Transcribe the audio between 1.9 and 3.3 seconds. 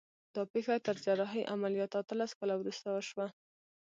اتلس کاله وروسته وشوه